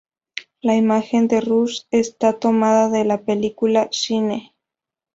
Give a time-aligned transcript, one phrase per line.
[0.61, 4.55] La imagen de Rush está tomada de la película Shine.